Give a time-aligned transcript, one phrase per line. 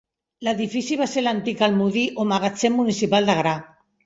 [0.45, 3.55] L'edifici va ser l'antic almodí o magatzem municipal de gra.